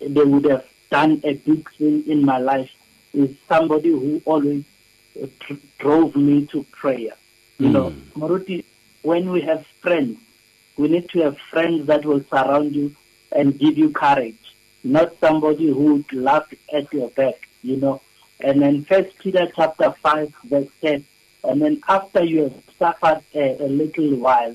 [0.00, 2.70] they would have done a big thing in my life
[3.12, 4.64] is somebody who always
[5.20, 7.12] uh, dr- drove me to prayer.
[7.58, 8.64] You know, Moruti,
[9.02, 10.18] when we have friends,
[10.78, 12.94] we need to have friends that will surround you
[13.32, 14.38] and give you courage,
[14.84, 18.00] not somebody who would laugh at your back, you know.
[18.40, 21.04] And then First Peter chapter five verse ten,
[21.42, 24.54] and then after you have suffered a, a little while,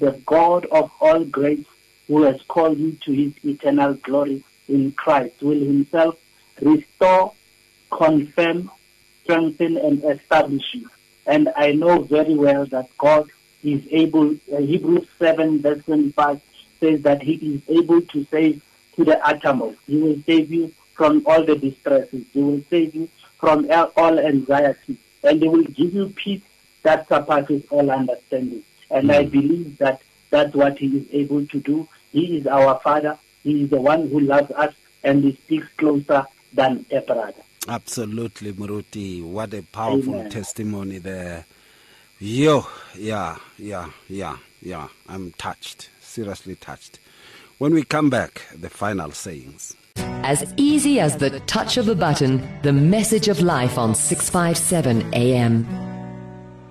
[0.00, 1.64] the God of all grace,
[2.08, 6.16] who has called you to His eternal glory in Christ, will Himself
[6.60, 7.32] restore,
[7.92, 8.70] confirm,
[9.22, 10.90] strengthen, and establish you.
[11.26, 13.30] And I know very well that God
[13.62, 14.34] is able.
[14.52, 16.40] Uh, Hebrews seven verse twenty five
[16.80, 18.62] says that He is able to save
[18.96, 19.78] to the uttermost.
[19.86, 22.24] He will save you from all the distresses.
[22.32, 23.08] He will save you
[23.38, 26.42] from all anxiety, and He will give you peace
[26.82, 28.62] that surpasses all understanding.
[28.90, 31.88] And I believe that that's what He is able to do.
[32.12, 33.18] He is our Father.
[33.42, 37.34] He is the one who loves us, and He sticks closer than a brother.
[37.68, 39.22] Absolutely, Moruti.
[39.22, 40.30] What a powerful Amen.
[40.30, 41.44] testimony there.
[42.22, 44.88] Yo, yeah, yeah, yeah, yeah.
[45.08, 46.98] I'm touched, seriously touched.
[47.56, 49.74] When we come back, the final sayings.
[49.96, 55.66] As easy as the touch of a button, the message of life on 657 AM.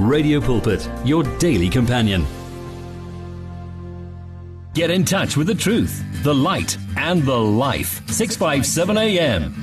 [0.00, 2.24] Radio Pulpit, your daily companion.
[4.72, 8.00] Get in touch with the truth, the light, and the life.
[8.10, 9.54] 657 AM.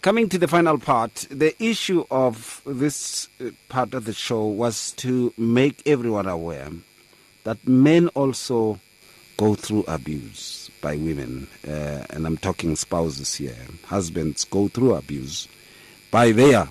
[0.00, 4.92] Coming to the final part, the issue of this uh, part of the show was
[4.92, 6.70] to make everyone aware
[7.44, 8.80] that men also
[9.36, 13.56] go through abuse by women, uh, and I'm talking spouses here.
[13.84, 15.48] Husbands go through abuse
[16.12, 16.68] by their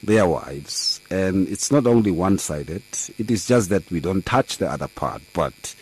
[0.00, 2.84] their wives, and it's not only one-sided.
[3.18, 5.74] It is just that we don't touch the other part, but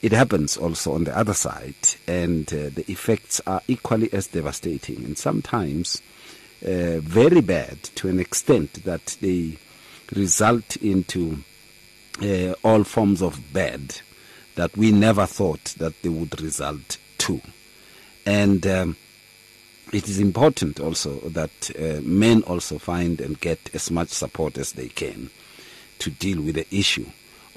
[0.00, 1.74] it happens also on the other side,
[2.08, 6.00] and uh, the effects are equally as devastating, and sometimes
[6.64, 9.58] uh, very bad to an extent that they
[10.16, 11.44] result into
[12.22, 14.00] uh, all forms of bad
[14.54, 17.42] that we never thought that they would result to,
[18.24, 18.66] and.
[18.66, 18.96] Um,
[19.92, 24.72] it is important also that uh, men also find and get as much support as
[24.72, 25.30] they can
[25.98, 27.06] to deal with the issue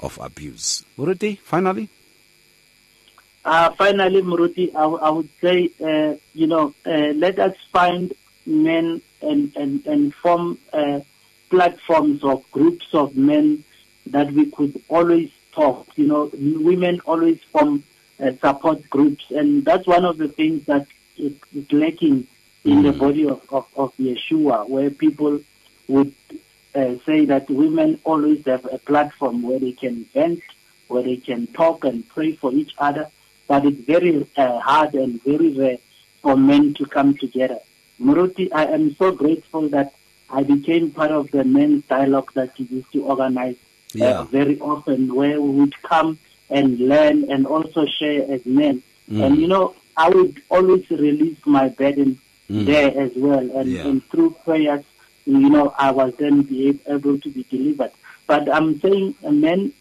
[0.00, 0.84] of abuse.
[0.98, 1.88] Moruti, finally?
[3.44, 8.12] Uh, finally, Moruti, I would say, uh, you know, uh, let us find
[8.44, 11.00] men and, and, and form uh,
[11.48, 13.64] platforms or groups of men
[14.06, 15.86] that we could always talk.
[15.96, 17.84] You know, women always form
[18.20, 20.86] uh, support groups, and that's one of the things that
[21.18, 22.26] is, is lacking
[22.64, 25.40] in the body of, of, of Yeshua, where people
[25.88, 26.12] would
[26.74, 30.42] uh, say that women always have a platform where they can vent,
[30.88, 33.08] where they can talk and pray for each other,
[33.46, 35.78] but it's very uh, hard and very rare
[36.22, 37.58] for men to come together.
[38.00, 39.94] Moruti, I am so grateful that
[40.28, 43.56] I became part of the men's dialogue that you used to organize
[43.94, 44.20] Yeah.
[44.20, 46.18] uh, very often, where we would come
[46.50, 48.82] and learn and also share as men.
[49.10, 49.22] Mm.
[49.24, 52.18] And you know, I would always release my burden
[52.48, 53.72] there as well, and, Mm.
[53.72, 53.86] Yeah.
[53.88, 54.84] and through prayers,
[55.26, 57.90] you know, I was then be able to be delivered.
[58.26, 59.72] But I'm saying, uh, men,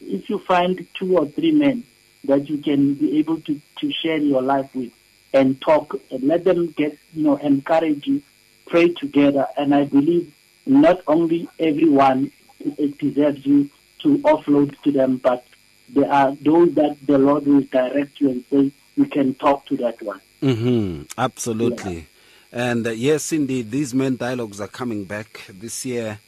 [0.00, 1.84] if you find two or three men
[2.24, 4.92] that you can be able to, to share your life with
[5.34, 8.22] and talk and let them get, you know, encourage you,
[8.66, 9.46] pray together.
[9.58, 10.32] And I believe
[10.66, 12.30] not only everyone
[12.78, 13.68] it deserves you
[14.00, 15.44] to offload to them, but
[15.90, 19.76] there are those that the Lord will direct you and say, you can talk to
[19.78, 20.20] that one.
[20.40, 22.06] hmm Absolutely.
[22.52, 26.20] And uh, yes, indeed, these men dialogues are coming back this year.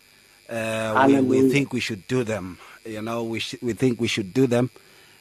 [0.48, 2.58] Uh, we, we think we should do them.
[2.84, 4.70] You know, we sh- we think we should do them,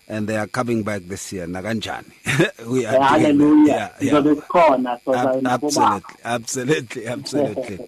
[0.08, 1.48] and they are coming back this year.
[1.48, 3.00] Naganjani, we are.
[3.00, 3.92] Hallelujah.
[4.00, 4.34] Yeah, yeah.
[4.48, 7.80] Corner, so Ab- absolutely, absolutely, absolutely.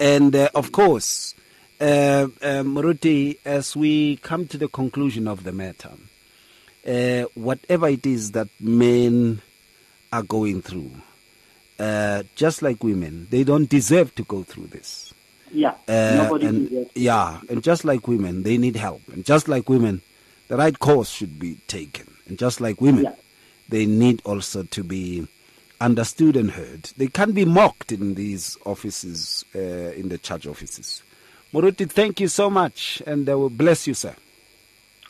[0.00, 1.34] and uh, of course,
[1.80, 5.90] uh, uh, Moruti, as we come to the conclusion of the matter,
[6.86, 9.40] uh, whatever it is that men
[10.12, 10.90] are going through,
[11.78, 15.12] uh, just like women, they don't deserve to go through this.
[15.52, 16.90] Yeah, Uh, nobody and, deserves.
[16.94, 19.02] yeah, and just like women, they need help.
[19.12, 20.02] And just like women,
[20.48, 22.06] the right course should be taken.
[22.26, 23.14] And just like women, Yeah.
[23.68, 25.26] they need also to be
[25.80, 26.90] understood and heard.
[26.96, 31.02] They can't be mocked in these offices, uh, in the church offices.
[31.52, 34.14] Moruti, thank you so much, and I will bless you, sir.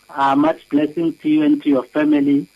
[0.09, 2.47] Uh, much blessing to you and to your family,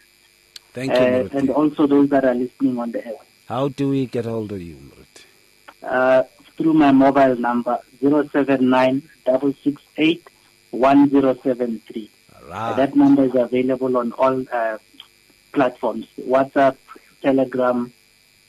[0.73, 1.35] Thank uh, you, Moruti.
[1.35, 3.15] and also those that are listening on the air.
[3.49, 5.25] How do we get hold of you, Moruti?
[5.83, 6.23] Uh,
[6.57, 10.29] through my mobile number 079 668
[10.71, 12.11] 1073.
[12.35, 12.77] Uh, right.
[12.77, 14.79] that number is available on all uh,
[15.53, 16.77] platforms WhatsApp,
[17.23, 17.93] Telegram.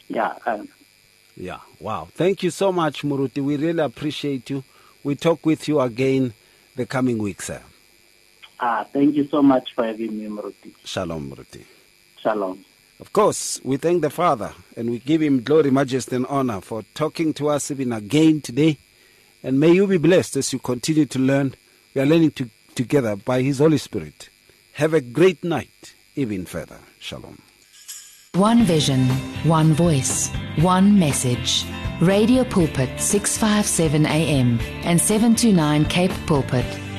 [0.08, 0.36] Yeah.
[0.46, 0.68] Um,
[1.38, 2.08] Yeah, wow.
[2.14, 3.42] Thank you so much, Moruti.
[3.42, 4.64] We really appreciate you.
[5.04, 6.34] We talk with you again
[6.76, 7.62] the coming week, sir.
[8.60, 10.74] Uh, thank you so much for having me, Moruti.
[10.84, 11.64] Shalom, Moruti.
[12.20, 12.66] Shalom.
[13.00, 16.84] Of course, we thank the Father and we give him glory, majesty, and honor for
[16.94, 18.78] talking to us even again today.
[19.42, 21.56] And may you be blessed as you continue to learn.
[21.96, 24.30] We are learning to, together by his Holy Spirit.
[24.74, 26.80] Have a great night, even further.
[27.00, 27.42] Shalom.
[28.36, 29.08] One vision,
[29.46, 31.66] one voice, one message.
[32.02, 36.66] Radio Pulpit 657 AM and 729 Cape Pulpit,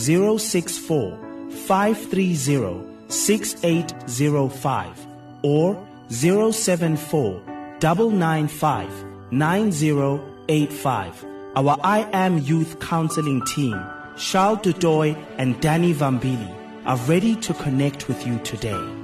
[0.00, 1.18] 064
[1.66, 5.06] 530 6805
[5.42, 7.42] or 074
[7.80, 11.24] 995 9085.
[11.56, 13.80] Our I Am Youth Counseling team,
[14.16, 16.54] Charles Dudoy and Danny Vambili,
[16.86, 18.96] are ready to connect with you today.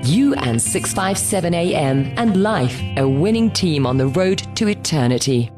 [0.04, 5.50] You and 657 AM and life, a winning team on the road to eternity.